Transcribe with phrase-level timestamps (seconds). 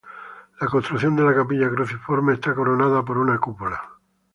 [0.59, 3.79] La construcción de la capilla cruciforme está coronada por una cúpula.